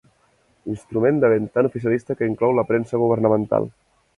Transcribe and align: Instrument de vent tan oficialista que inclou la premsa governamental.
Instrument 0.75 1.19
de 1.23 1.29
vent 1.33 1.45
tan 1.57 1.69
oficialista 1.71 2.17
que 2.21 2.31
inclou 2.33 2.59
la 2.61 2.67
premsa 2.73 3.03
governamental. 3.07 3.71